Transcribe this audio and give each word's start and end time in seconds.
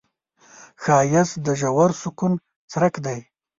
ښایست 0.83 1.35
د 1.45 1.47
ژور 1.59 1.91
سکون 2.01 2.33
څرک 2.71 2.93
دی 3.05 3.19